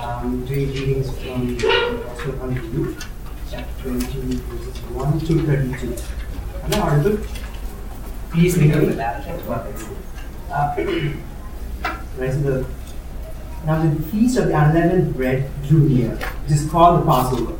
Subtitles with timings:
[0.00, 3.04] Um, doing readings from Gospel under Luke,
[3.50, 5.94] chapter 22, verses 1 to 32.
[6.62, 7.26] Am I audible?
[8.30, 9.04] Please read the.
[9.04, 9.20] Uh,
[12.16, 12.66] right, the,
[13.66, 17.58] now the feast of the unleavened bread drew near, which is called the Passover.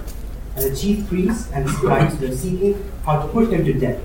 [0.56, 4.00] And the chief priests and the scribes were seeking how to put him to death,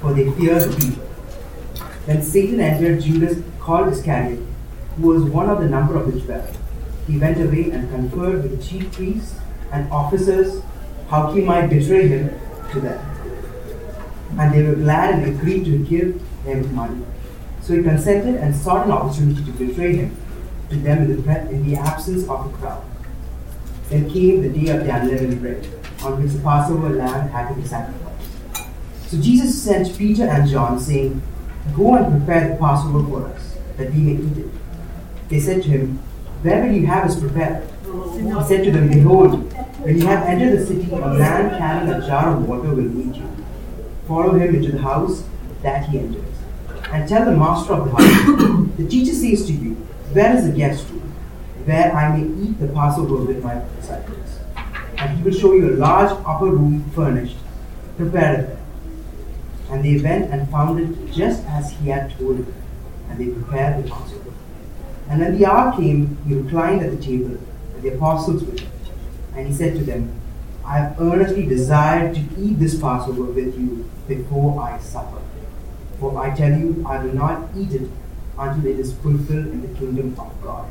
[0.00, 1.08] for they feared the people.
[2.06, 4.40] Then Satan entered Judas called Iscariot,
[4.96, 6.58] who was one of the number of the twelve.
[7.06, 9.38] He went away and conferred with chief priests
[9.72, 10.62] and officers
[11.08, 12.30] how he might betray him
[12.72, 13.10] to them.
[14.38, 17.04] And they were glad and agreed to give him money.
[17.62, 20.16] So he consented and sought an opportunity to betray him
[20.70, 22.84] to them in the, in the absence of the crowd.
[23.88, 25.66] Then came the day of the unleavened bread,
[26.02, 28.30] on which the Passover lamb had to be sacrificed.
[29.08, 31.22] So Jesus sent Peter and John, saying,
[31.76, 34.50] Go and prepare the Passover for us, that we may eat it.
[35.28, 36.02] They said to him,
[36.44, 37.66] Where will you have us prepared?
[37.84, 39.50] He said to them, Behold,
[39.82, 43.16] when you have entered the city, a man carrying a jar of water will meet
[43.16, 43.26] you.
[44.06, 45.24] Follow him into the house
[45.62, 46.36] that he enters.
[46.92, 49.72] And tell the master of the house, The teacher says to you,
[50.12, 51.14] Where is the guest room,
[51.64, 54.40] where I may eat the Passover with my disciples?
[54.98, 57.38] And he will show you a large upper room furnished.
[57.96, 58.58] Prepare it there.
[59.70, 62.54] And they went and found it just as he had told them,
[63.08, 64.32] and they prepared the Passover.
[65.08, 67.38] And when the hour came, he reclined at the table,
[67.74, 68.70] and the apostles with him.
[69.36, 70.20] And he said to them,
[70.64, 75.20] I have earnestly desired to eat this Passover with you before I suffer.
[76.00, 77.90] For I tell you, I will not eat it
[78.38, 80.70] until it is fulfilled in the kingdom of God.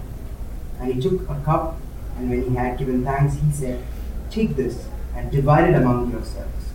[0.80, 1.78] And he took a cup,
[2.18, 3.84] and when he had given thanks, he said,
[4.30, 6.72] Take this and divide it among yourselves.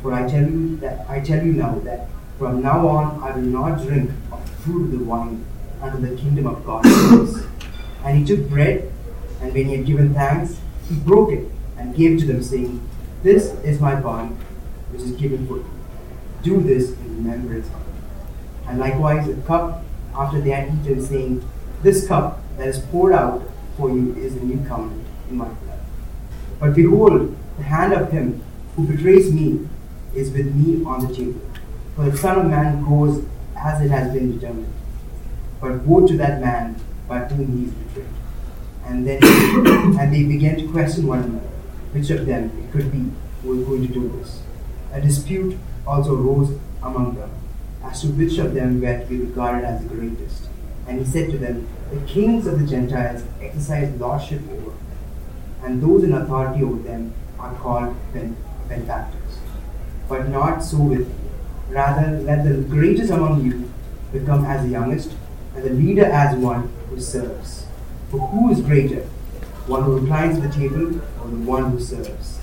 [0.00, 3.42] For I tell you that I tell you now that from now on I will
[3.42, 5.44] not drink of the fruit of the wine
[5.84, 6.84] until the kingdom of God.
[8.04, 8.92] And he took bread,
[9.40, 10.58] and when he had given thanks,
[10.88, 12.86] he broke it and gave to them, saying,
[13.22, 14.28] This is my body,
[14.90, 15.70] which is given for you.
[16.42, 17.94] Do this in remembrance of me.
[18.66, 19.82] And likewise the cup
[20.14, 21.48] after they had eaten, saying,
[21.82, 23.42] This cup that is poured out
[23.76, 25.80] for you is the new covenant in my blood.
[26.60, 28.42] But behold, the hand of him
[28.76, 29.68] who betrays me
[30.14, 31.40] is with me on the table.
[31.96, 33.24] For the Son of Man goes
[33.56, 34.72] as it has been determined.
[35.64, 36.76] But woe to that man
[37.08, 38.12] by whom he is betrayed.
[38.84, 39.18] And then
[39.98, 41.48] and they began to question one another,
[41.92, 43.10] which of them it could be
[43.40, 44.42] who was going to do this.
[44.92, 47.30] A dispute also arose among them
[47.82, 50.48] as to which of them were to be regarded as the greatest.
[50.86, 54.78] And he said to them, The kings of the Gentiles exercise lordship over them,
[55.62, 58.36] and those in authority over them are called ben-
[58.68, 59.38] benefactors.
[60.10, 61.30] But not so with you.
[61.70, 63.72] Rather, let the greatest among you
[64.12, 65.14] become as the youngest,
[65.54, 67.66] and the leader as one who serves.
[68.10, 69.02] For who is greater,
[69.66, 72.40] one who reclines at the table or the one who serves?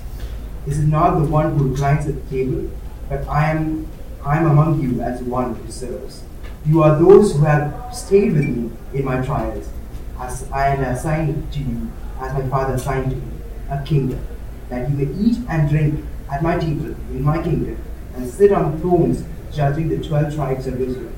[0.66, 2.70] This is not the one who reclines at the table,
[3.08, 3.88] but I am
[4.24, 6.22] I am among you as one who serves.
[6.64, 9.68] You are those who have stayed with me in my trials,
[10.20, 11.90] as I am assigned to you,
[12.20, 13.32] as my Father assigned to me,
[13.68, 14.24] a kingdom,
[14.68, 17.82] that you may eat and drink at my table in my kingdom,
[18.14, 21.11] and sit on thrones judging the twelve tribes of Israel.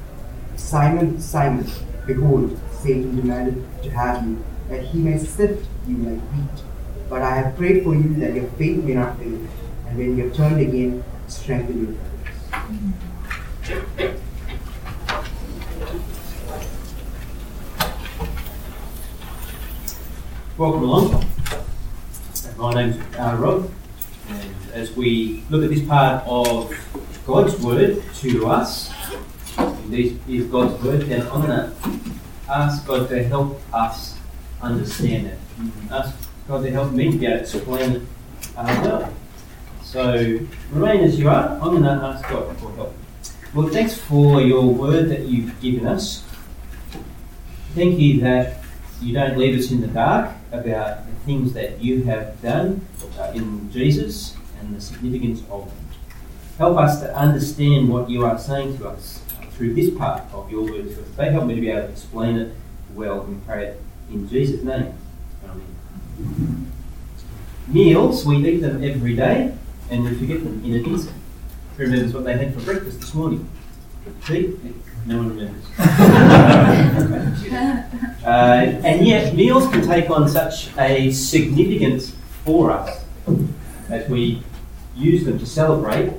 [0.56, 1.66] Simon, Simon,
[2.06, 6.62] behold, Satan demanded to have you, that he may sift you like wheat.
[7.08, 9.38] But I have prayed for you that your faith may not fail,
[9.86, 12.10] and when you have turned again, strengthen your brothers.
[20.56, 21.24] Welcome along.
[22.56, 23.68] My name's uh, Rob,
[24.28, 26.72] and as we look at this part of
[27.26, 28.93] God's Word to us,
[29.94, 31.72] is God's Word, then I'm going to
[32.48, 34.18] ask God to help us
[34.60, 35.38] understand it.
[35.90, 36.16] Ask
[36.48, 38.02] God to help me be able to explain it
[38.56, 39.14] uh, well.
[39.82, 40.40] So
[40.72, 41.50] remain as you are.
[41.60, 42.94] I'm going to ask God for help.
[43.54, 46.24] Well, thanks for your word that you've given us.
[47.74, 48.62] Thank you that
[49.00, 52.86] you don't leave us in the dark about the things that you have done
[53.18, 55.86] uh, in Jesus and the significance of them.
[56.58, 59.23] Help us to understand what you are saying to us
[59.54, 61.08] through this part of your word to us.
[61.16, 62.54] They help me to be able to explain it
[62.94, 63.80] well and pray it
[64.10, 64.94] in Jesus' name.
[65.44, 66.72] Amen.
[67.68, 69.54] Meals, we eat them every day
[69.90, 71.16] and we forget them in an instant.
[71.76, 73.48] Who remembers what they had for breakfast this morning?
[74.26, 74.58] Tea?
[75.06, 75.64] No one remembers.
[78.24, 83.04] uh, and yet, meals can take on such a significance for us
[83.88, 84.42] as we
[84.94, 86.12] use them to celebrate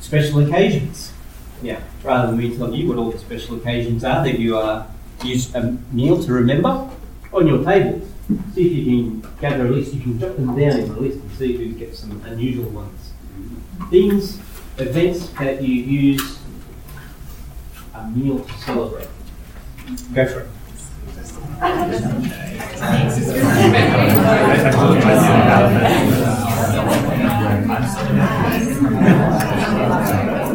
[0.00, 1.12] special occasions.
[1.62, 4.86] Yeah, rather than me tell you what all the special occasions are that you uh,
[5.22, 6.88] use a meal to remember
[7.32, 8.06] on your table.
[8.54, 9.92] see if you can gather a list.
[9.94, 12.22] You can jot them down in the list and see if you can get some
[12.24, 13.12] unusual ones.
[13.90, 14.38] Things,
[14.78, 16.38] events that you use
[17.94, 19.08] a meal to celebrate.
[20.14, 20.48] Go for it.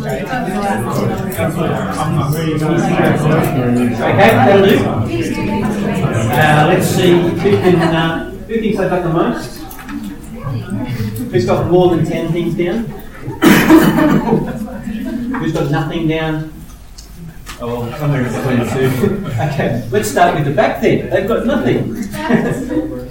[0.00, 0.22] Okay,
[4.34, 4.78] that'll do.
[6.30, 9.56] Uh, let's see, who can, uh, who thinks they've got the most?
[11.30, 12.84] Who's got more than ten things down?
[15.40, 16.52] Who's got nothing down?
[17.60, 19.26] Oh, somewhere in between the two.
[19.26, 21.10] Okay, let's start with the back then.
[21.10, 21.96] They've got nothing.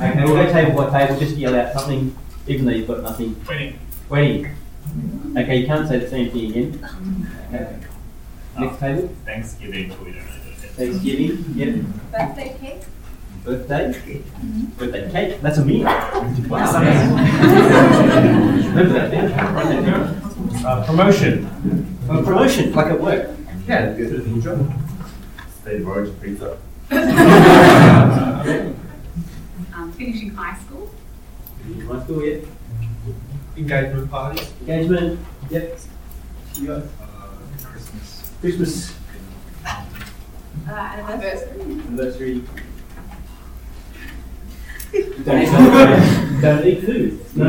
[0.00, 3.36] Okay, we'll go table by table, just yell out something, even though you've got nothing.
[3.46, 3.78] Wedding.
[4.08, 4.56] Wedding.
[5.36, 6.88] Okay, you can't say the same thing again.
[7.54, 7.78] Okay.
[8.58, 10.24] Next table, Thanksgiving, we don't really.
[10.76, 11.74] Thanksgiving, yep.
[12.10, 12.82] Birthday cake?
[13.44, 14.22] Birthday,
[14.76, 15.84] birthday cake, that's a meal.
[18.70, 19.54] Remember that, Dan?
[19.54, 20.66] Write that down.
[20.66, 21.46] Uh, promotion.
[22.08, 23.30] A promotion, like at work.
[23.68, 24.42] Yeah, good.
[25.62, 26.58] State of origin pizza.
[29.72, 30.90] Um, finishing high school?
[31.88, 32.44] High school, yep.
[33.56, 34.52] Engagement parties.
[34.60, 35.18] Engagement,
[35.50, 35.78] yep.
[36.54, 36.82] You got
[37.62, 38.32] Christmas.
[38.40, 38.94] Christmas
[40.68, 41.60] Uh, anniversary?
[41.60, 42.42] anniversary.
[45.24, 47.20] Don't celebrate, don't eat food.
[47.36, 47.46] No.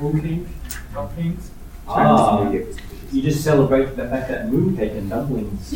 [0.00, 0.48] Walking.
[0.92, 1.50] Droppings.
[1.88, 5.72] Ah, you just celebrate the fact that mooncake and dumplings.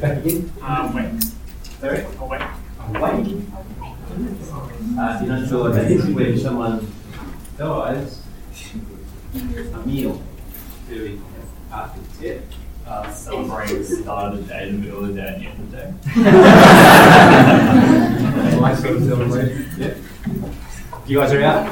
[0.00, 0.52] Back again?
[0.62, 1.24] Um, wait.
[1.80, 2.04] Sorry?
[2.20, 2.42] Oh, wait.
[4.18, 4.98] Wait.
[4.98, 6.92] Uh, you're not sure what that is, when someone
[7.56, 8.22] dies,
[9.34, 10.22] a meal
[10.88, 11.22] during
[11.72, 12.38] afterwards, yeah?
[12.86, 15.60] Uh, celebrate the start of the day, the middle of the day, and the end
[15.60, 15.92] of the day.
[18.58, 19.66] Like sort of celebration.
[19.78, 19.94] Yeah.
[21.06, 21.64] You guys are out?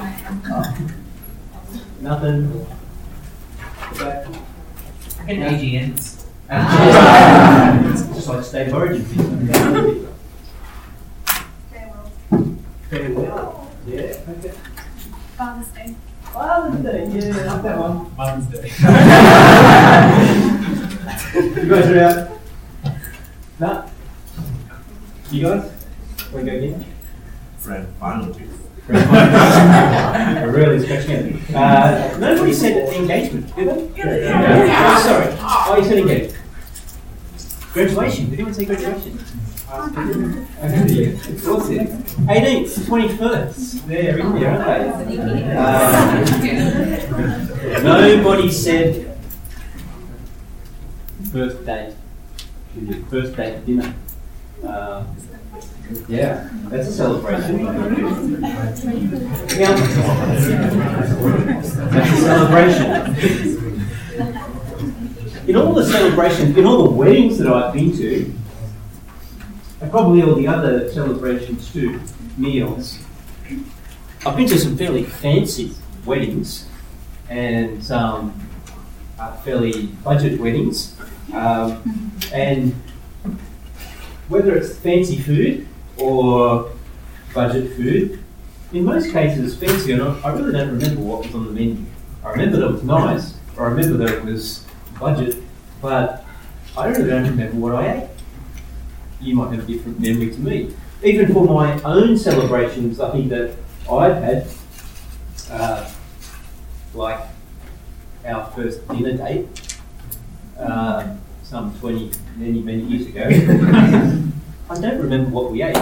[2.00, 2.66] Nothing?
[3.92, 4.24] Okay.
[5.26, 6.26] And AGNs.
[8.14, 10.06] Just like state of origin.
[12.92, 12.98] Yeah,
[14.28, 14.52] okay.
[15.36, 15.94] Father's Day.
[16.22, 18.16] Father's Day, yeah, like that one.
[18.16, 18.68] Mother's Day.
[21.34, 22.40] You guys are out?
[23.58, 23.70] No?
[25.30, 25.72] You guys?
[26.18, 26.84] To go again?
[27.64, 28.36] Grand final.
[28.88, 31.54] I'm really scratching it.
[31.54, 33.80] Uh, nobody said engagement, did they?
[33.96, 34.94] Yeah.
[34.96, 35.28] Oh, sorry.
[35.40, 36.34] Oh, you said engagement.
[37.72, 38.24] Graduation.
[38.30, 39.15] Did anyone say graduation?
[39.76, 41.88] What's it?
[42.26, 43.86] 18th, 21st.
[43.86, 45.18] They're in there, aren't they?
[47.74, 49.18] Uh, nobody said.
[51.30, 51.64] First
[53.36, 53.94] date dinner.
[54.66, 55.04] Uh,
[56.08, 57.58] yeah, that's a celebration.
[57.60, 57.72] Yeah.
[61.90, 62.86] That's a celebration.
[65.46, 68.32] In all the celebrations, in all the weddings that I've been to,
[69.80, 72.00] and probably all the other celebrations too,
[72.36, 72.98] meals,
[74.24, 75.72] I've been to some fairly fancy
[76.04, 76.68] weddings
[77.28, 78.48] and some
[79.18, 80.96] uh, fairly budget weddings.
[81.32, 82.72] Um, and
[84.28, 86.72] whether it's fancy food or
[87.34, 88.22] budget food,
[88.72, 91.84] in most cases, fancy or not, I really don't remember what was on the menu.
[92.24, 94.66] I remember that it was nice, I remember that it was
[94.98, 95.36] budget,
[95.80, 96.24] but
[96.76, 98.15] I really don't remember what I ate.
[99.20, 100.74] You might have a different memory to me.
[101.02, 103.54] Even for my own celebrations, I think that
[103.90, 104.48] I've had,
[105.50, 105.90] uh,
[106.94, 107.20] like
[108.24, 109.46] our first dinner date,
[110.58, 113.24] uh, some 20, many, many years ago.
[114.70, 115.76] I don't remember what we ate.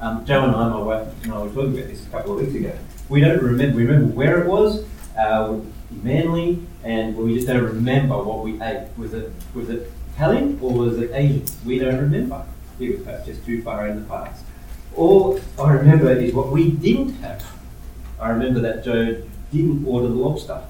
[0.00, 2.40] Um, Joe and I, my wife and I were talking about this a couple of
[2.40, 2.78] weeks ago.
[3.08, 3.76] We don't remember.
[3.76, 4.84] We remember where it was,
[5.18, 5.58] uh,
[5.90, 8.88] Manly, and we just don't remember what we ate.
[8.96, 11.44] Was it was it Italian or was it Asian?
[11.64, 12.44] We don't remember.
[12.78, 14.44] Perhaps just too far in the past.
[14.94, 17.44] All I remember is what we didn't have.
[18.20, 20.62] I remember that Joe didn't order the lobster.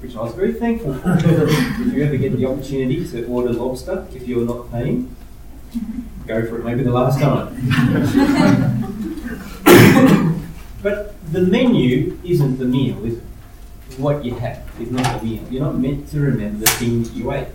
[0.00, 1.16] which I was very thankful for.
[1.18, 5.14] if you ever get the opportunity to order lobster, if you're not paying,
[6.26, 7.54] go for it, maybe the last time.
[10.82, 13.22] but the menu isn't the meal, is it?
[13.98, 15.42] What you have is not the meal.
[15.50, 17.48] You're not meant to remember the things you ate.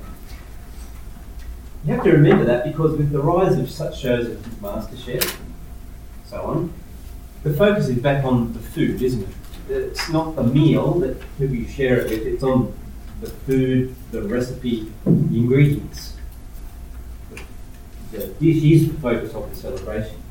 [1.84, 5.36] You have to remember that because with the rise of such shows as MasterChef,
[6.26, 6.74] so on,
[7.42, 9.30] the focus is back on the food, isn't it?
[9.68, 12.74] It's not the meal that who you share it with, it's on
[13.22, 16.18] the food, the recipe, the ingredients.
[18.12, 20.22] The dish is the focus of the celebration.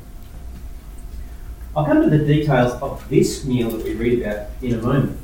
[1.75, 5.19] I'll come to the details of this meal that we read about in a moment.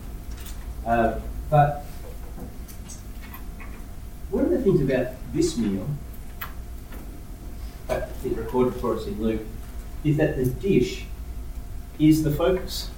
[0.85, 1.19] Uh,
[1.49, 1.85] but
[4.29, 5.87] one of the things about this meal
[7.89, 9.41] is recorded for us in Luke
[10.03, 11.05] is that the dish
[11.99, 12.89] is the focus.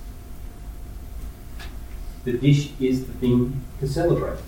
[2.25, 4.39] The dish is the thing to celebrate.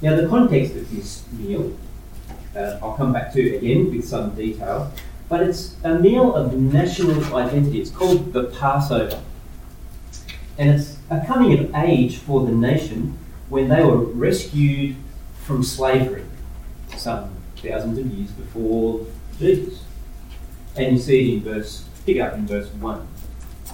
[0.00, 1.76] Now, the context of this meal,
[2.56, 4.92] uh, I'll come back to again with some detail,
[5.28, 7.80] but it's a meal of national identity.
[7.80, 9.20] It's called the Passover.
[10.56, 14.96] And it's a coming of age for the nation when they were rescued
[15.44, 16.24] from slavery
[16.96, 19.06] some thousands of years before
[19.38, 19.82] Jesus.
[20.76, 23.08] And you see it in verse, pick up in verse 1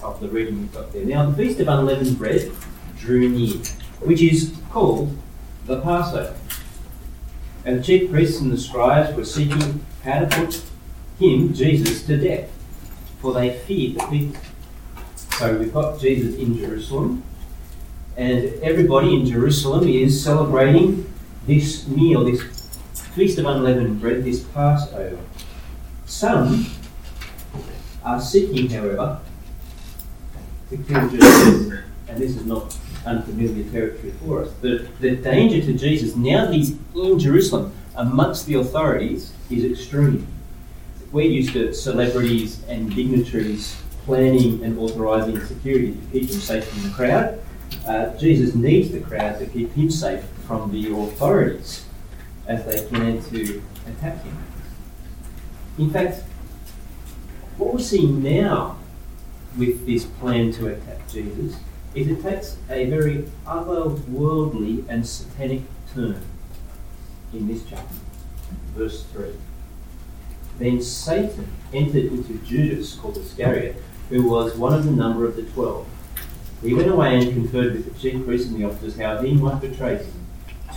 [0.03, 1.05] of the reading we've got there.
[1.05, 2.51] Now, the Feast of Unleavened Bread
[2.97, 3.57] drew near,
[4.01, 5.15] which is called
[5.65, 6.35] the Passover.
[7.63, 10.61] And the chief priests and the scribes were seeking how to put
[11.19, 12.51] him, Jesus, to death,
[13.19, 14.41] for they feared the people.
[15.37, 17.23] So we've got Jesus in Jerusalem,
[18.15, 21.11] and everybody in Jerusalem is celebrating
[21.47, 22.54] this meal, this
[23.15, 25.17] Feast of Unleavened Bread, this Passover.
[26.05, 26.65] Some
[28.03, 29.21] are seeking, however,
[30.69, 31.79] to kill Jesus,
[32.09, 34.51] and this is not unfamiliar territory for us.
[34.59, 40.27] The, the danger to Jesus, now that he's in Jerusalem amongst the authorities, is extreme.
[41.13, 46.83] We're used to celebrities and dignitaries planning and authorising security to keep him safe from
[46.83, 47.41] the crowd.
[47.87, 51.84] Uh, Jesus needs the crowd to keep him safe from the authorities
[52.47, 54.37] as they plan to attack him.
[55.77, 56.23] In fact,
[57.57, 58.77] what we see now
[59.57, 61.57] with this plan to attack Jesus
[61.93, 65.61] is it takes a very otherworldly and satanic
[65.93, 66.21] turn
[67.33, 67.95] in this chapter,
[68.75, 69.29] verse 3.
[70.59, 75.43] Then Satan entered into Judas, called Iscariot, who was one of the number of the
[75.43, 75.87] twelve.
[76.61, 79.59] He went away and conferred with the chief priests and the officers how he might
[79.59, 80.25] betray him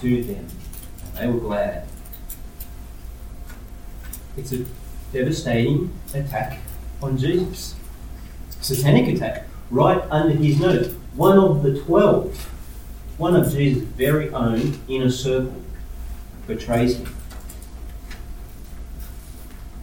[0.00, 0.46] to them.
[1.18, 1.86] They were glad.
[4.36, 4.64] It's a
[5.12, 6.60] devastating attack
[7.02, 7.74] on Jesus.
[8.60, 10.94] Satanic attack, right under his nose.
[11.14, 12.36] One of the twelve,
[13.16, 15.60] one of Jesus' very own inner circle,
[16.46, 17.14] betrays him.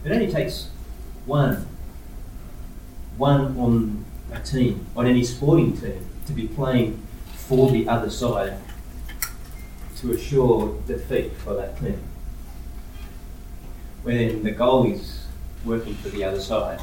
[0.04, 0.70] It only takes
[1.26, 1.66] one,
[3.18, 7.02] one on a team, on any sporting team, to be playing
[7.34, 8.58] for the other side
[10.00, 12.00] to assure defeat for that team.
[14.02, 15.26] When the goal is
[15.64, 16.80] working for the other side,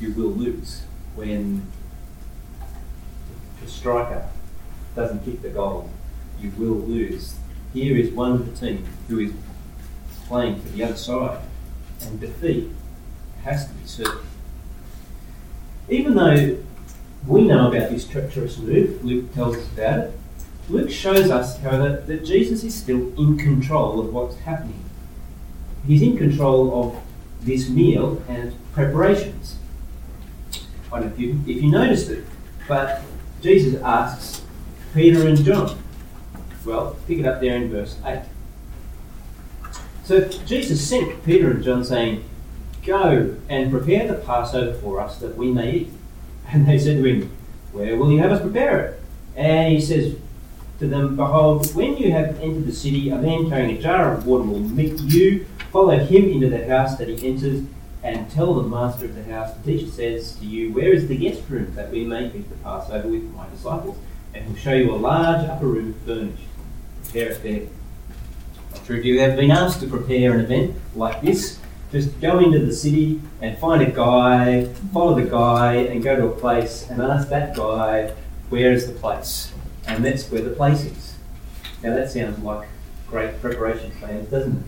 [0.00, 0.82] you will lose.
[1.14, 1.66] When
[3.62, 4.28] the striker
[4.96, 5.90] doesn't kick the goal,
[6.40, 7.36] you will lose.
[7.72, 9.32] Here is one of the team who is
[10.26, 11.40] playing for the other side,
[12.00, 12.70] and defeat
[13.44, 14.26] has to be certain.
[15.88, 16.58] Even though
[17.26, 20.18] we know about this treacherous move, Luke tells us about it,
[20.72, 24.82] Luke shows us, however, that Jesus is still in control of what's happening.
[25.86, 27.02] He's in control of
[27.42, 29.56] this meal and preparations.
[30.90, 32.24] I don't know if you, if you noticed it,
[32.66, 33.02] but
[33.42, 34.40] Jesus asks
[34.94, 35.78] Peter and John.
[36.64, 38.22] Well, pick it up there in verse 8.
[40.04, 42.24] So Jesus sent Peter and John saying,
[42.86, 45.92] Go and prepare the Passover for us that we may eat.
[46.48, 47.30] And they said to him,
[47.72, 49.00] Where will you have us prepare it?
[49.36, 50.16] And he says
[50.82, 54.26] to them, Behold, when you have entered the city, a man carrying a jar of
[54.26, 55.46] water will meet you.
[55.70, 57.64] Follow him into the house that he enters,
[58.02, 61.16] and tell the master of the house, The teacher says to you, Where is the
[61.16, 63.96] guest room that we may eat the Passover with my disciples?
[64.34, 66.42] And he'll show you a large upper room furnished.
[67.04, 67.68] Prepare it there.
[68.72, 71.60] Not sure if you have been asked to prepare an event like this.
[71.92, 76.26] Just go into the city and find a guy, follow the guy, and go to
[76.26, 78.12] a place and ask that guy,
[78.48, 79.52] where is the place?
[79.86, 81.14] And that's where the place is.
[81.82, 82.68] Now that sounds like
[83.08, 84.62] great preparation plans, doesn't it?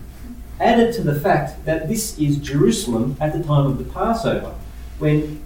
[0.59, 4.55] Added to the fact that this is Jerusalem at the time of the Passover,
[4.99, 5.41] when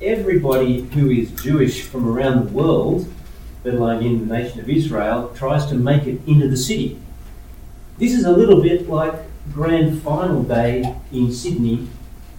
[0.00, 3.06] everybody who is Jewish from around the world
[3.64, 7.00] let alone in the nation of Israel, tries to make it into the city.
[7.96, 9.14] This is a little bit like
[9.52, 11.88] grand final day in Sydney,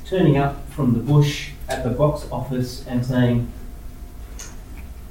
[0.05, 3.51] turning up from the bush at the box office and saying,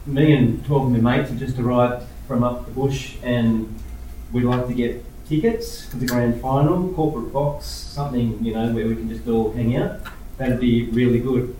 [0.06, 3.74] Me and 12 of my mates have just arrived from up the bush and
[4.32, 8.86] we'd like to get tickets for the grand final, corporate box, something, you know, where
[8.86, 10.00] we can just all hang out.
[10.36, 11.56] That'd be really good.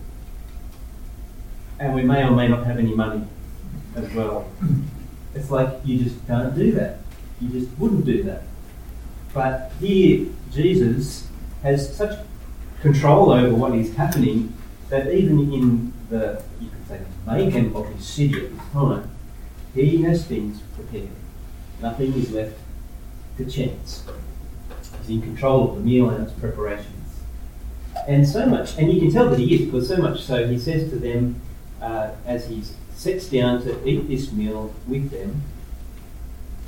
[1.79, 3.25] And we may or may not have any money
[3.95, 4.47] as well.
[5.33, 6.99] It's like you just can't do that.
[7.41, 8.43] You just wouldn't do that.
[9.33, 11.27] But here, Jesus
[11.63, 12.19] has such
[12.81, 14.53] control over what is happening
[14.89, 19.09] that even in the, you could say, mayhem of at the time,
[19.73, 21.09] he has things prepared.
[21.81, 22.57] Nothing is left
[23.37, 24.05] to chance.
[25.01, 27.19] He's in control of the meal and its preparations.
[28.07, 30.59] And so much, and you can tell that he is, because so much so he
[30.59, 31.41] says to them
[31.81, 32.63] uh, as he
[32.93, 35.43] sits down to eat this meal with them,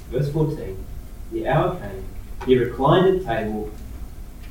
[0.09, 0.83] verse 14,
[1.31, 2.05] the hour came,
[2.45, 3.71] he reclined at table,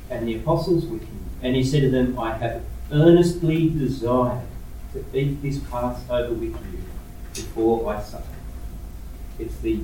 [0.09, 1.25] and the apostles with him.
[1.41, 4.46] And he said to them, I have earnestly desired
[4.93, 6.83] to eat this Passover with you
[7.33, 8.23] before I suffer.
[9.39, 9.81] It's the,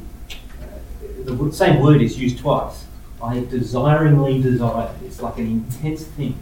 [0.62, 2.86] uh, the same word is used twice.
[3.22, 4.94] I desiringly desire.
[5.06, 6.38] It's like an intense thing.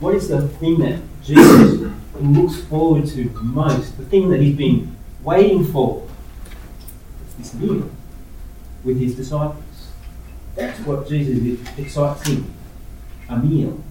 [0.00, 3.96] What is the thing that Jesus looks forward to most?
[3.96, 6.06] The thing that he's been waiting for?
[7.38, 7.90] It's this meal
[8.84, 9.64] with his disciples.
[10.54, 12.52] That's what Jesus excites him
[13.28, 13.82] a meal.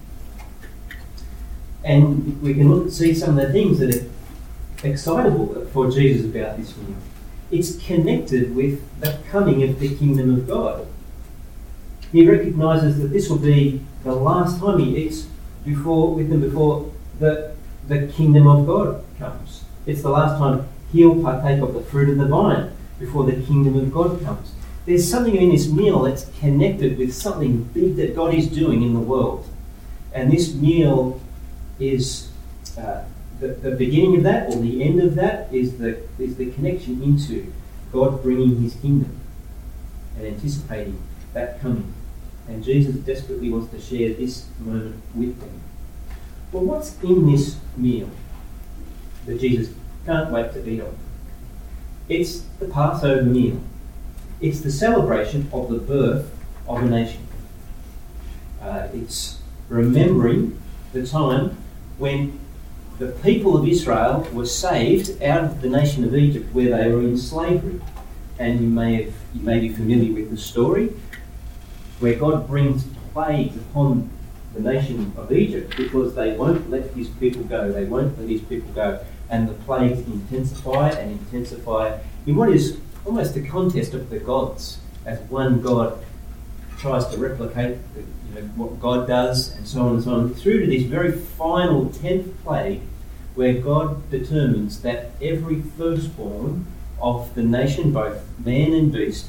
[1.88, 6.58] And we can look see some of the things that are excitable for Jesus about
[6.58, 6.98] this meal.
[7.50, 10.86] It's connected with the coming of the kingdom of God.
[12.12, 15.28] He recognizes that this will be the last time he eats
[15.64, 17.54] before with them before the,
[17.86, 19.64] the kingdom of God comes.
[19.86, 23.78] It's the last time he'll partake of the fruit of the vine before the kingdom
[23.78, 24.52] of God comes.
[24.84, 28.92] There's something in this meal that's connected with something big that God is doing in
[28.92, 29.48] the world.
[30.12, 31.20] And this meal
[31.78, 32.30] is
[32.76, 33.04] uh,
[33.40, 37.02] the, the beginning of that, or the end of that, is the, is the connection
[37.02, 37.52] into
[37.92, 39.18] God bringing his kingdom
[40.16, 41.00] and anticipating
[41.32, 41.94] that coming.
[42.48, 45.60] And Jesus desperately wants to share this moment with them.
[46.50, 48.08] Well, what's in this meal
[49.26, 49.74] that Jesus
[50.06, 50.96] can't wait to eat on?
[52.08, 53.60] It's the Passover meal.
[54.40, 56.34] It's the celebration of the birth
[56.66, 57.26] of a nation.
[58.62, 60.60] Uh, it's remembering
[60.92, 61.58] the time
[61.98, 62.38] when
[62.98, 67.00] the people of Israel were saved out of the nation of Egypt where they were
[67.00, 67.80] in slavery.
[68.38, 70.92] And you may, have, you may be familiar with the story
[72.00, 74.10] where God brings plagues upon
[74.54, 77.70] the nation of Egypt because they won't let his people go.
[77.70, 79.04] They won't let his people go.
[79.30, 84.78] And the plagues intensify and intensify in what is almost a contest of the gods
[85.04, 85.98] as one God
[86.78, 90.28] tries to replicate the, you know, what God does and so on and so on,
[90.28, 90.40] mm-hmm.
[90.40, 92.82] through to this very final tenth plague
[93.34, 96.66] where God determines that every firstborn
[97.00, 99.28] of the nation, both man and beast,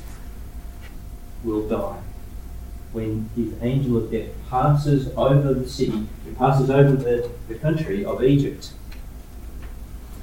[1.43, 2.01] will die.
[2.91, 8.03] When his angel of death passes over the city, he passes over the, the country
[8.03, 8.73] of Egypt,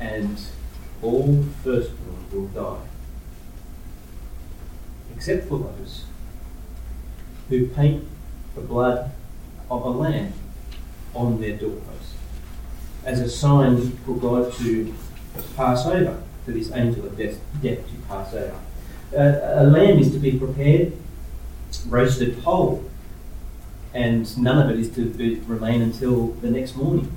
[0.01, 0.41] and
[1.01, 2.87] all firstborn will die
[5.17, 6.05] except for those
[7.49, 8.05] who paint
[8.57, 9.13] the blood
[9.71, 10.33] of a lamb
[11.15, 12.15] on their doorposts
[13.05, 14.93] as a sign for God to
[15.55, 18.57] pass over, for this angel of death, death to pass over.
[19.17, 20.93] Uh, a lamb is to be prepared,
[21.87, 22.85] roasted whole,
[23.95, 27.13] and none of it is to be, remain until the next morning.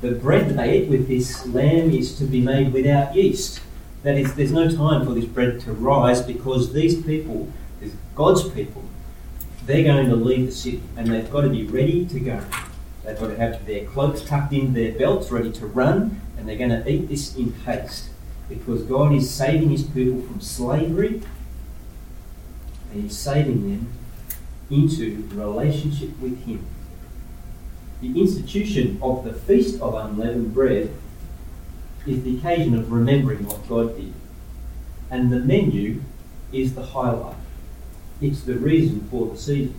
[0.00, 3.60] The bread that they eat with this lamb is to be made without yeast.
[4.02, 7.52] That is, there's no time for this bread to rise because these people,
[8.14, 8.84] God's people,
[9.66, 12.42] they're going to leave the city and they've got to be ready to go.
[13.04, 16.56] They've got to have their cloaks tucked in their belts, ready to run, and they're
[16.56, 18.10] going to eat this in haste
[18.48, 21.22] because God is saving his people from slavery
[22.92, 23.92] and he's saving them
[24.70, 26.64] into relationship with him.
[28.00, 30.90] The institution of the Feast of Unleavened Bread
[32.06, 34.12] is the occasion of remembering what God did.
[35.10, 36.02] And the menu
[36.52, 37.36] is the highlight.
[38.20, 39.74] It's the reason for the season.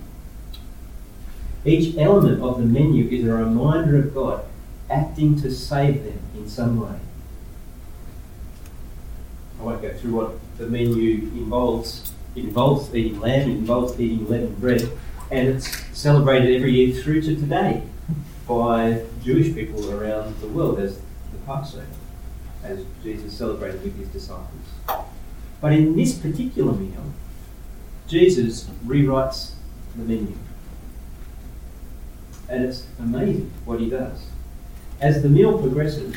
[1.65, 4.45] Each element of the menu is a reminder of God
[4.89, 7.00] acting to save them in some way.
[9.60, 12.13] I won't go through what the menu involves.
[12.36, 14.88] It involves eating lamb, it involves eating leavened bread,
[15.32, 17.84] and it's celebrated every year through to today
[18.47, 21.86] by Jewish people around the world as the Passover
[22.63, 25.08] as Jesus celebrated with his disciples.
[25.60, 27.13] But in this particular meal,
[28.08, 29.52] Jesus rewrites
[29.96, 30.36] the menu.
[32.50, 34.28] And it's amazing what he does.
[35.02, 36.15] As the meal progresses,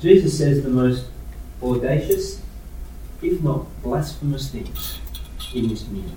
[0.00, 1.06] Jesus says the most
[1.62, 2.40] audacious,
[3.20, 4.98] if not blasphemous things
[5.52, 6.12] in this meal.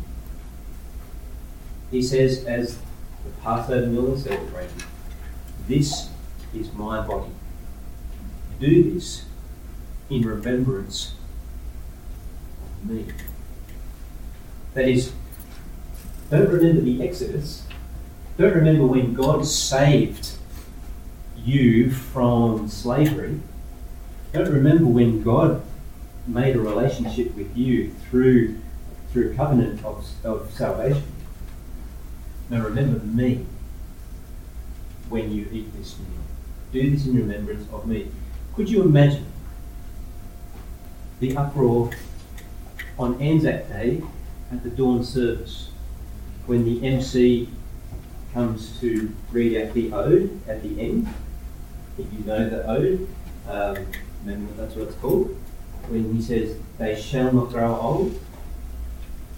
[1.89, 4.83] He says, as the Passover meal is celebrated,
[5.67, 6.09] This
[6.53, 7.31] is my body.
[8.59, 9.25] Do this
[10.09, 11.15] in remembrance
[12.63, 13.05] of me.
[14.73, 15.11] That is,
[16.29, 17.65] don't remember the Exodus.
[18.37, 20.31] Don't remember when God saved
[21.35, 23.39] you from slavery.
[24.31, 25.61] Don't remember when God
[26.25, 28.57] made a relationship with you through
[29.11, 31.03] through covenant of, of salvation.
[32.49, 33.45] Now remember me
[35.09, 36.07] when you eat this meal.
[36.71, 38.09] Do this in remembrance of me.
[38.55, 39.25] Could you imagine
[41.19, 41.91] the uproar
[42.97, 44.01] on Anzac Day
[44.51, 45.69] at the dawn service
[46.45, 47.49] when the MC
[48.33, 51.07] comes to read out the ode at the end?
[51.97, 53.07] If you know the ode,
[53.47, 53.85] um,
[54.23, 55.35] remember that's what it's called.
[55.87, 58.19] When he says, They shall not grow old,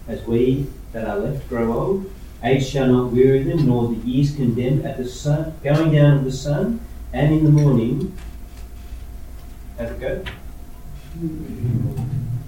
[0.08, 2.14] as we that are left grow old.
[2.44, 6.24] Age shall not weary them, nor the years condemned at the sun, going down of
[6.26, 6.82] the sun,
[7.14, 8.18] and in the morning.
[9.78, 10.24] How's it go?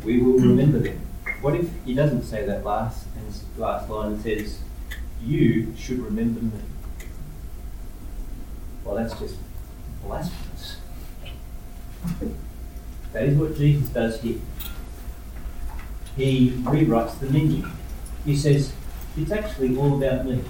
[0.03, 1.04] We will remember them.
[1.45, 4.57] What if he doesn't say that last and last line and says,
[5.23, 6.51] "You should remember me"?
[8.83, 9.35] Well, that's just
[10.03, 10.77] blasphemous.
[13.13, 14.39] That is what Jesus does here.
[16.17, 17.67] He rewrites the menu.
[18.25, 18.73] He says,
[19.15, 20.41] it's actually all about me.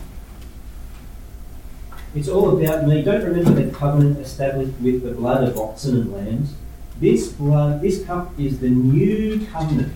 [2.16, 3.02] It's all about me.
[3.02, 6.54] Don't remember the covenant established with the blood of oxen and lambs.
[7.02, 9.92] This blood, this cup is the new covenant,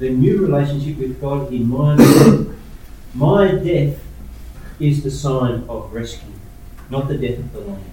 [0.00, 2.56] the new relationship with God in my life.
[3.14, 4.02] My death
[4.80, 6.32] is the sign of rescue,
[6.88, 7.84] not the death of the lamb.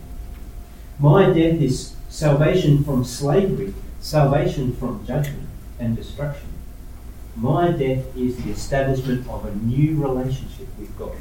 [1.00, 6.48] My death is salvation from slavery, salvation from judgment and destruction.
[7.36, 11.18] My death is the establishment of a new relationship with God.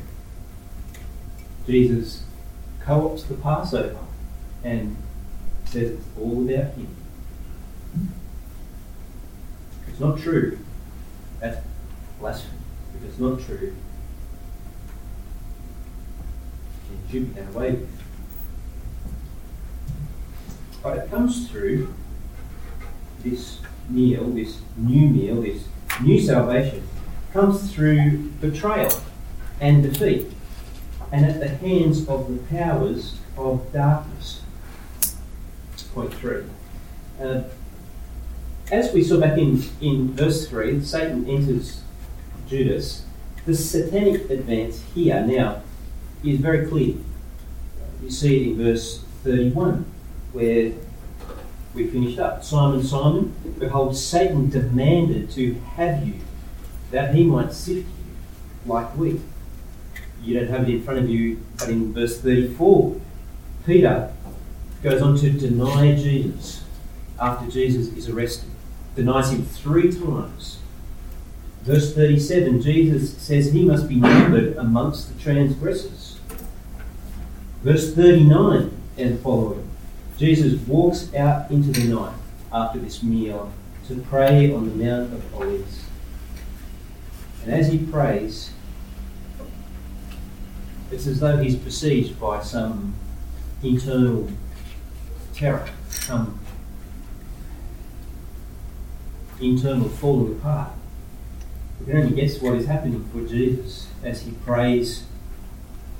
[1.66, 2.22] Jesus
[2.80, 3.98] co opts the Passover
[4.62, 4.96] and
[5.64, 6.96] says it's all about Him.
[9.88, 10.60] It's not true.
[11.40, 11.58] That's
[12.18, 12.58] blasphemy.
[12.96, 13.74] If it's not true,
[17.10, 17.78] should be done away.
[20.82, 21.94] But it comes through
[23.22, 25.64] this meal, this new meal, this
[26.02, 26.86] new salvation,
[27.32, 28.92] comes through betrayal
[29.60, 30.32] and defeat,
[31.12, 34.42] and at the hands of the powers of darkness.
[35.94, 36.42] Point three.
[37.18, 37.42] Uh,
[38.70, 41.82] as we saw back in, in verse 3, Satan enters
[42.48, 43.04] Judas.
[43.44, 45.62] The satanic advance here now
[46.24, 46.96] is very clear.
[48.02, 49.84] You see it in verse 31,
[50.32, 50.72] where
[51.74, 52.42] we finished up.
[52.42, 56.14] Simon, Simon, behold, Satan demanded to have you,
[56.90, 59.20] that he might sift you like wheat.
[60.22, 63.00] You don't have it in front of you, but in verse 34,
[63.64, 64.12] Peter
[64.82, 66.64] goes on to deny Jesus
[67.20, 68.50] after Jesus is arrested,
[68.96, 70.58] denies him three times.
[71.62, 76.18] Verse 37, Jesus says he must be numbered amongst the transgressors.
[77.62, 79.68] Verse 39 and following,
[80.16, 82.14] Jesus walks out into the night
[82.52, 83.52] after this meal
[83.88, 85.84] to pray on the Mount of Olives.
[87.44, 88.50] And as he prays,
[90.90, 92.94] it's as though he's besieged by some
[93.62, 94.30] internal
[95.34, 96.38] terror, some
[99.40, 100.70] internal falling apart.
[101.80, 105.04] We can only guess what is happening for Jesus as he prays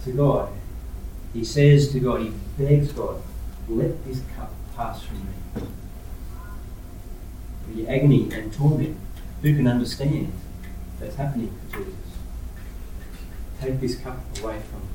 [0.05, 0.51] to God.
[1.33, 3.21] He says to God, he begs God,
[3.69, 5.33] let this cup pass from me.
[7.75, 8.97] The agony and torment,
[9.43, 10.33] who can understand
[10.99, 11.95] that's happening for Jesus?
[13.61, 14.87] Take this cup away from me.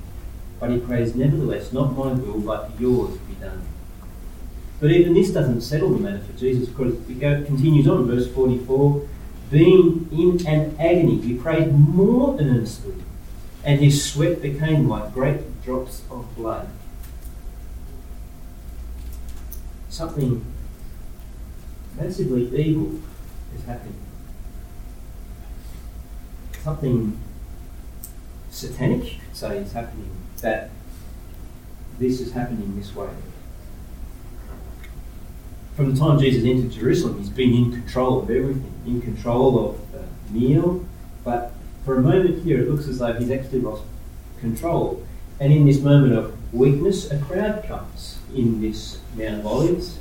[0.59, 3.61] But he prays, nevertheless, not my will, but yours be done.
[4.81, 9.07] But even this doesn't settle the matter for Jesus because it continues on, verse 44
[9.51, 12.95] being in an agony, he prayed more earnestly,
[13.65, 16.69] and his sweat became like great drops of blood.
[19.89, 20.45] Something
[21.97, 23.01] massively evil
[23.53, 23.99] is happening.
[26.63, 27.19] Something
[28.49, 30.69] satanic, you could say, is happening that
[31.99, 33.09] this is happening this way.
[35.75, 39.95] From the time Jesus entered Jerusalem, he's been in control of everything, in control of
[39.95, 40.85] uh, the meal.
[41.23, 41.53] But
[41.85, 43.83] for a moment here, it looks as though he's actually lost
[44.39, 45.05] control.
[45.39, 49.97] And in this moment of weakness, a crowd comes in this Mount of Olives.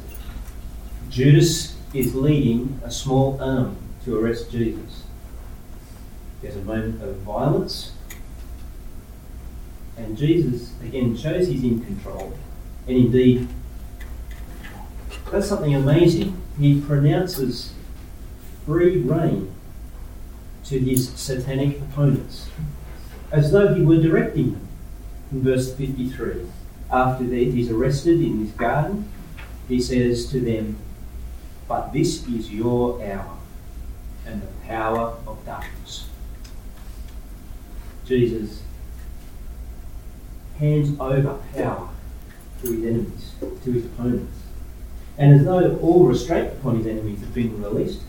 [1.08, 5.04] Judas is leading a small army to arrest Jesus.
[6.42, 7.92] There's a moment of violence,
[9.96, 12.32] and Jesus again shows he's in control,
[12.86, 13.48] and indeed
[15.30, 16.40] does something amazing.
[16.58, 17.72] He pronounces
[18.66, 19.52] free rein
[20.64, 22.48] to his satanic opponents,
[23.30, 24.68] as though he were directing them.
[25.32, 26.46] In verse 53,
[26.90, 29.08] after he's arrested in his garden,
[29.68, 30.76] he says to them,
[31.68, 33.38] But this is your hour
[34.26, 36.08] and the power of darkness.
[38.04, 38.62] Jesus
[40.58, 41.88] hands over power
[42.62, 44.39] to his enemies, to his opponents.
[45.20, 48.00] And as though all restraint upon his enemies had been released,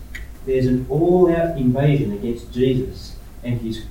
[0.45, 3.85] there's an all out invasion against Jesus and his,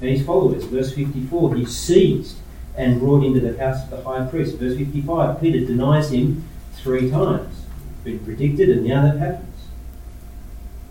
[0.00, 0.62] and his followers.
[0.64, 2.36] Verse 54 he's seized
[2.76, 4.58] and brought into the house of the high priest.
[4.58, 6.44] Verse 55 Peter denies him
[6.76, 7.64] three times.
[8.04, 9.48] Been predicted, and now that happens.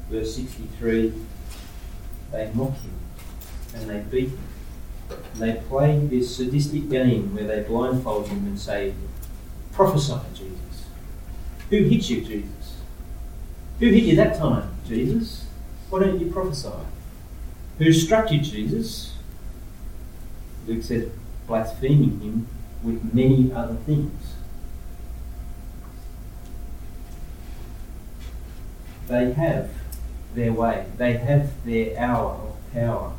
[0.10, 1.14] Verse 63
[2.34, 2.94] they mock him
[3.76, 4.40] and they beat him.
[5.10, 8.94] And they play this sadistic game where they blindfold him and say,
[9.72, 10.81] Prophesy, Jesus.
[11.72, 12.82] Who hit you, Jesus?
[13.80, 15.46] Who hit you that time, Jesus?
[15.90, 16.70] Why don't you prophesy?
[17.78, 19.14] Who struck you, Jesus?
[20.68, 21.10] Luke says,
[21.48, 22.48] blaspheming him
[22.84, 24.34] with many other things.
[29.08, 29.70] They have
[30.36, 33.14] their way, they have their hour of power,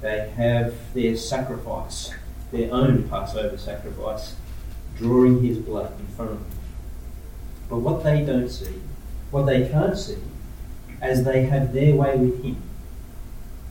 [0.00, 2.12] they have their sacrifice,
[2.52, 4.34] their own Passover sacrifice,
[4.96, 6.59] drawing his blood in front of them.
[7.70, 8.80] But what they don't see,
[9.30, 10.18] what they can't see,
[11.00, 12.60] as they have their way with him,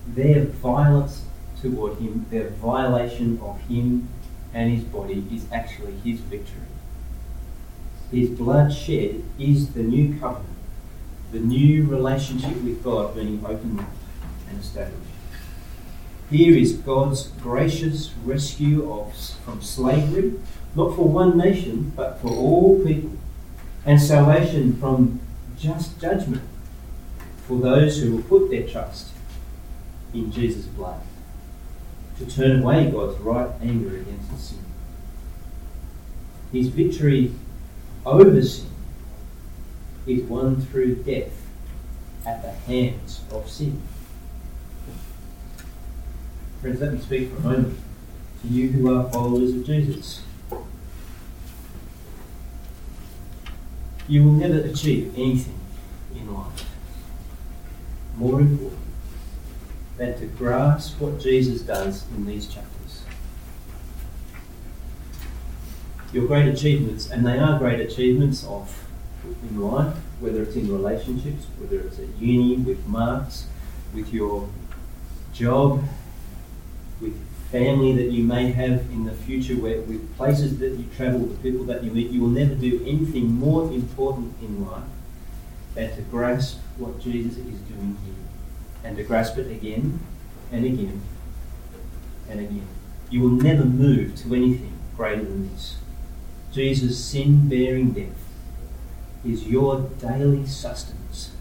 [0.08, 1.26] their violence
[1.62, 4.08] toward him, their violation of him
[4.54, 6.62] and his body is actually his victory.
[8.10, 10.56] His blood shed is the new covenant,
[11.32, 13.86] the new relationship with God being opened
[14.50, 14.96] and established.
[16.32, 20.34] Here is God's gracious rescue of, from slavery,
[20.76, 23.19] not for one nation, but for all people,
[23.90, 25.20] and salvation from
[25.58, 26.44] just judgment
[27.48, 29.14] for those who will put their trust
[30.14, 31.02] in Jesus' blood
[32.20, 34.60] to turn away God's right anger against sin.
[36.52, 37.34] His victory
[38.06, 38.70] over sin
[40.06, 41.48] is won through death
[42.28, 43.82] at the hands of sin.
[46.62, 47.80] Friends, let me speak for a moment
[48.44, 50.22] to you who are followers of Jesus.
[54.10, 55.60] You will never achieve anything
[56.16, 56.66] in life
[58.18, 58.80] more important
[59.98, 63.04] than to grasp what Jesus does in these chapters.
[66.12, 68.86] Your great achievements, and they are great achievements of
[69.44, 73.46] in life, whether it's in relationships, whether it's at uni, with marks,
[73.94, 74.50] with your
[75.34, 75.84] job,
[77.00, 77.16] with
[77.52, 81.38] family that you may have in the future, where, with places that you travel, the
[81.38, 84.84] people that you meet, you will never do anything more important in life
[85.74, 88.16] than to grasp what Jesus is doing here
[88.84, 90.00] and to grasp it again
[90.52, 91.02] and again
[92.30, 92.68] and again.
[93.10, 95.78] You will never move to anything greater than this.
[96.52, 98.08] Jesus' sin bearing death
[99.26, 101.32] is your daily sustenance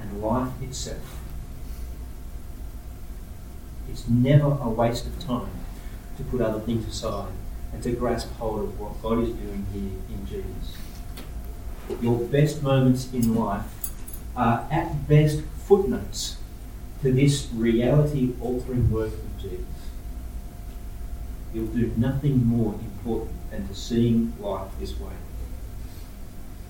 [0.00, 1.25] and life itself.
[3.90, 5.50] It's never a waste of time
[6.16, 7.32] to put other things aside
[7.72, 10.76] and to grasp hold of what God is doing here in Jesus.
[12.02, 13.64] Your best moments in life
[14.36, 16.36] are at best footnotes
[17.02, 19.60] to this reality altering work of Jesus.
[21.52, 25.12] You'll do nothing more important than to seeing life this way.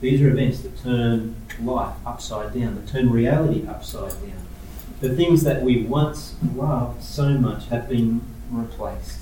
[0.00, 4.45] These are events that turn life upside down, that turn reality upside down.
[5.00, 9.20] The things that we once loved so much have been replaced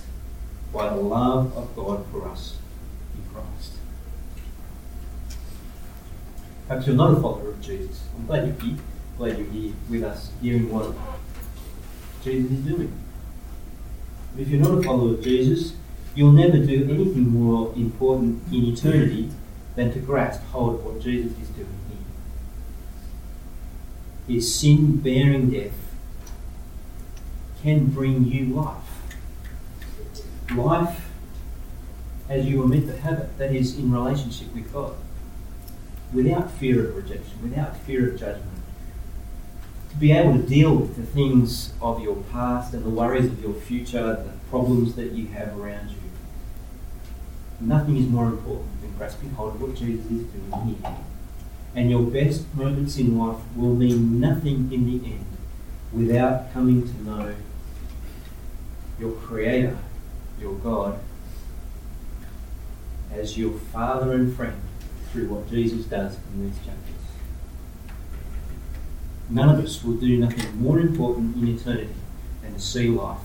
[0.72, 2.58] by the love of God for us
[3.16, 3.72] in Christ.
[6.68, 8.04] Perhaps you're not a follower of Jesus.
[8.16, 8.78] I'm glad you're here.
[9.18, 10.94] Glad you're here with us, hearing what
[12.22, 12.92] Jesus is doing.
[14.38, 15.74] If you're not a follower of Jesus,
[16.14, 19.30] you'll never do anything more important in eternity
[19.74, 21.83] than to grasp hold of what Jesus is doing.
[24.26, 25.72] His sin bearing death
[27.62, 28.76] can bring you life.
[30.54, 31.10] Life
[32.28, 34.94] as you were meant to have it, that is, in relationship with God.
[36.14, 38.50] without fear of rejection, without fear of judgment.
[39.90, 43.42] To be able to deal with the things of your past and the worries of
[43.42, 45.96] your future, the problems that you have around you.
[47.60, 50.96] Nothing is more important than grasping hold of what Jesus is doing here.
[51.74, 55.26] And your best moments in life will mean nothing in the end
[55.92, 57.34] without coming to know
[58.98, 59.76] your Creator,
[60.40, 61.00] your God,
[63.12, 64.60] as your Father and friend
[65.10, 66.94] through what Jesus does in these chapters.
[69.30, 71.94] None of us will do nothing more important in eternity
[72.42, 73.18] than to see life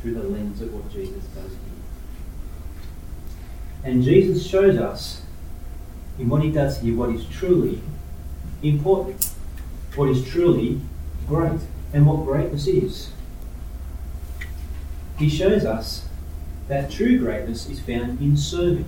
[0.00, 1.58] through the lens of what Jesus does here.
[3.84, 5.22] And Jesus shows us
[6.20, 7.80] in what he does here what is truly
[8.62, 9.30] important,
[9.96, 10.80] what is truly
[11.26, 11.60] great,
[11.92, 13.10] and what greatness is.
[15.18, 16.06] He shows us
[16.68, 18.86] that true greatness is found in serving.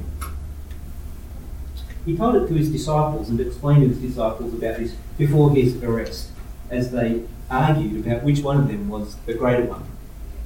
[2.05, 5.83] He told it to his disciples and explained to his disciples about this before his
[5.83, 6.31] arrest,
[6.71, 9.85] as they argued about which one of them was the greater one.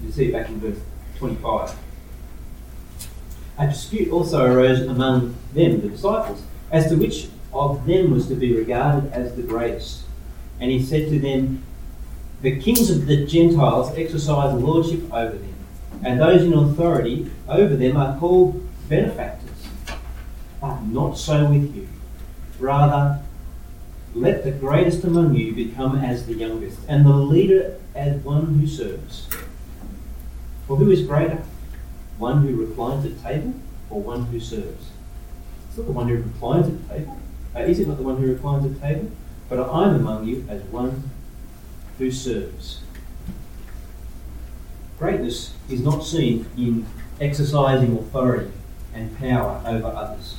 [0.04, 0.78] You see it back in verse
[1.18, 1.74] 25.
[3.58, 8.34] A dispute also arose among them, the disciples, as to which of them was to
[8.34, 10.02] be regarded as the greatest.
[10.60, 11.62] And he said to them,
[12.42, 15.54] The kings of the Gentiles exercise lordship over them,
[16.04, 19.50] and those in authority over them are called benefactors.
[20.60, 21.88] But not so with you.
[22.58, 23.20] Rather,
[24.14, 28.66] let the greatest among you become as the youngest, and the leader as one who
[28.66, 29.26] serves.
[30.66, 31.42] For who is greater?
[32.18, 33.54] One who reclines at table
[33.90, 34.90] or one who serves?
[35.76, 37.20] It's not the one who reclines at table.
[37.54, 39.10] Uh, is it not the one who reclines at table?
[39.50, 41.10] But I'm among you as one
[41.98, 42.80] who serves.
[44.98, 46.86] Greatness is not seen in
[47.20, 48.52] exercising authority
[48.94, 50.38] and power over others.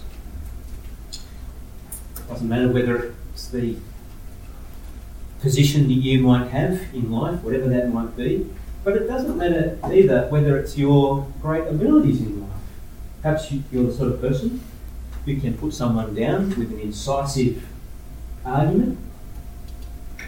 [1.11, 3.77] It doesn't matter whether it's the
[5.39, 8.49] position that you might have in life, whatever that might be,
[8.83, 12.59] but it doesn't matter either whether it's your great abilities in life.
[13.21, 14.63] Perhaps you're the sort of person
[15.27, 17.61] who can put someone down with an incisive
[18.45, 18.97] argument.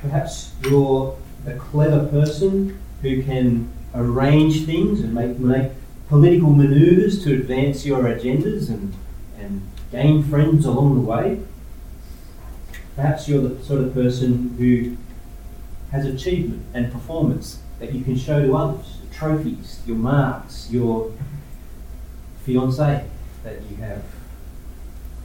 [0.02, 5.72] Perhaps you're a clever person who can arrange things and make, make
[6.10, 8.94] political manoeuvres to advance your agendas and,
[9.38, 11.40] and gain friends along the way.
[12.98, 14.98] Perhaps you're the sort of person who
[15.96, 21.14] has achievement and performance that you can show to others, trophies, your marks, your
[22.44, 23.06] fiance
[23.44, 24.04] that you have.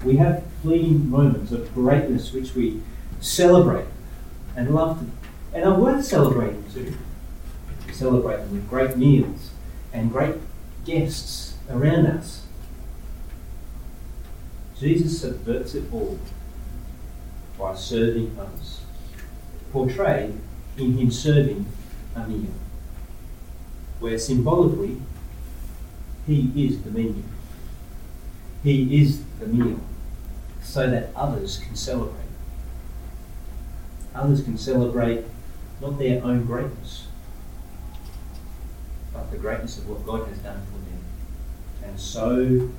[0.05, 2.83] We have fleeting moments of greatness which we
[3.21, 3.87] celebrate
[4.55, 6.95] and love to, and are worth celebrating too.
[7.87, 9.51] We celebrate them with great meals
[9.93, 10.37] and great
[10.85, 12.43] guests around us.
[14.79, 16.19] Jesus subverts it all
[17.59, 18.81] by serving others,
[19.73, 20.39] portrayed
[20.77, 21.65] in him serving
[22.15, 22.51] a meal,
[24.01, 25.01] where symbolically
[26.27, 27.23] he is the menu.
[28.63, 29.81] He is the meal,
[30.65, 32.25] so that others can celebrate.
[34.15, 35.25] Others can celebrate
[35.81, 37.07] not their own greatness,
[39.13, 41.05] but the greatness of what God has done for them,
[41.85, 42.71] and so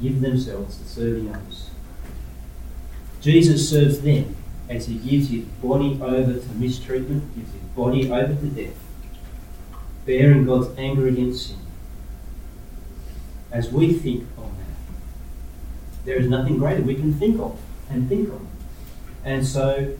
[0.00, 1.70] give themselves to serving others.
[3.20, 4.34] Jesus serves them
[4.68, 8.76] as he gives his body over to mistreatment, gives his body over to death,
[10.04, 11.58] bearing God's anger against sin.
[13.52, 14.71] As we think on that,
[16.04, 18.40] there is nothing greater we can think of and think of.
[19.24, 19.96] And so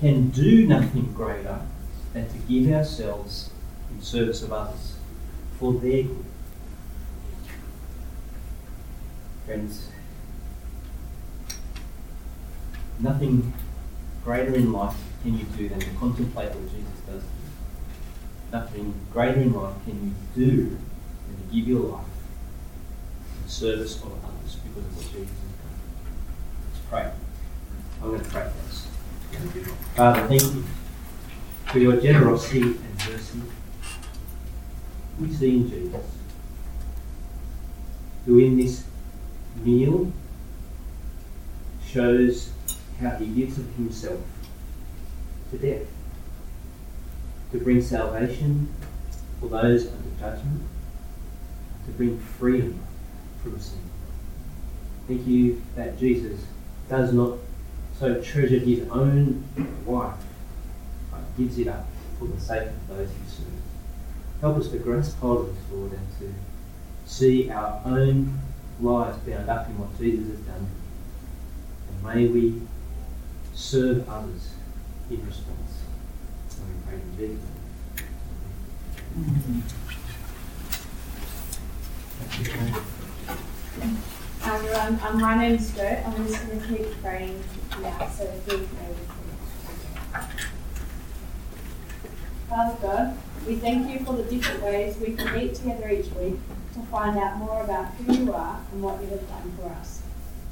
[0.00, 1.60] can do nothing greater
[2.12, 3.50] than to give ourselves
[3.90, 4.96] in service of others
[5.58, 6.24] for their good.
[9.46, 9.88] Friends,
[12.98, 13.52] nothing
[14.24, 17.22] greater in life can you do than to contemplate what Jesus does.
[18.52, 22.04] Nothing greater in life can you do than to give your life
[23.42, 24.31] in service of others
[24.76, 25.26] Let's
[26.88, 27.10] pray.
[28.02, 28.88] I'm going to pray us.
[29.94, 30.64] Father, thank you
[31.66, 33.42] for your generosity and mercy.
[35.20, 36.06] We see in Jesus,
[38.26, 38.84] who in this
[39.56, 40.12] meal
[41.86, 42.50] shows
[43.00, 44.20] how he gives of himself
[45.50, 45.86] to death
[47.52, 48.72] to bring salvation
[49.38, 50.62] for those under judgment,
[51.84, 52.80] to bring freedom
[53.42, 53.78] from sin.
[55.08, 56.40] Thank you that Jesus
[56.88, 57.38] does not
[57.98, 59.44] so treasure his own
[59.84, 60.14] wife,
[61.10, 61.86] but gives it up
[62.18, 63.48] for the sake of those he serves.
[64.40, 66.34] Help us to grasp hold of this, Lord, and to
[67.04, 68.38] see our own
[68.80, 70.68] lives bound up in what Jesus has done.
[71.88, 72.62] And And may we
[73.54, 74.54] serve others
[75.10, 75.82] in response.
[76.58, 77.38] And we pray in Jesus'
[79.16, 79.62] name.
[82.18, 82.38] Hi
[83.80, 84.02] everyone,
[84.44, 86.02] um, my name's Jo.
[86.04, 87.42] I'm just going to keep praying
[87.80, 89.08] now, so pray with.
[92.48, 96.34] Father God, we thank you for the different ways we can meet together each week
[96.74, 100.02] to find out more about who you are and what you have done for us.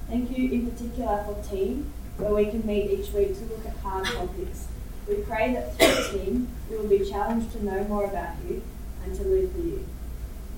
[0.09, 3.77] Thank you in particular for Team, where we can meet each week to look at
[3.79, 4.69] hard topics.
[5.09, 8.63] We pray that through Team, we will be challenged to know more about you
[9.05, 9.87] and to live for you.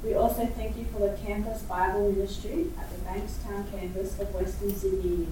[0.02, 4.74] We also thank you for the Campus Bible Ministry at the Bankstown campus of Western
[4.74, 5.28] Sydney Uni.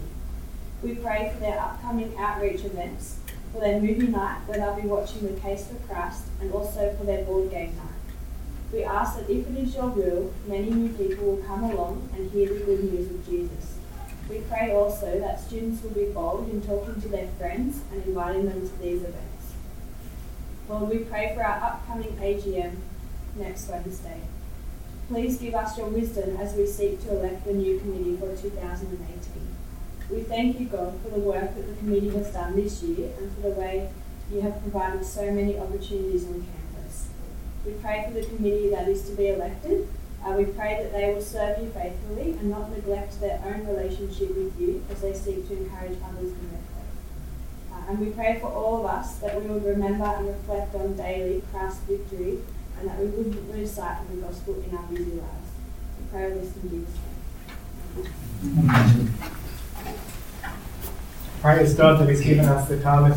[0.80, 3.18] We pray for their upcoming outreach events,
[3.52, 7.04] for their movie night where they'll be watching The Case for Christ, and also for
[7.04, 8.14] their board game night.
[8.72, 12.30] We ask that if it is your will, many new people will come along and
[12.30, 13.76] hear the good news of Jesus.
[14.28, 18.46] We pray also that students will be bold in talking to their friends and inviting
[18.46, 19.52] them to these events.
[20.68, 22.76] Lord, we pray for our upcoming AGM
[23.34, 24.20] next Wednesday.
[25.10, 29.56] Please give us your wisdom as we seek to elect the new committee for 2018.
[30.08, 33.34] We thank you, God, for the work that the committee has done this year and
[33.34, 33.90] for the way
[34.32, 37.08] you have provided so many opportunities on campus.
[37.66, 39.88] We pray for the committee that is to be elected.
[40.24, 44.36] Uh, we pray that they will serve you faithfully and not neglect their own relationship
[44.36, 47.72] with you as they seek to encourage others in their faith.
[47.72, 50.94] Uh, and we pray for all of us that we would remember and reflect on
[50.96, 52.38] daily Christ's victory
[52.80, 55.50] and that we wouldn't lose sight of the gospel in our busy lives.
[55.98, 56.94] We pray this in Jesus'
[58.42, 59.14] name.
[61.42, 63.16] Praise God that He's given us the talent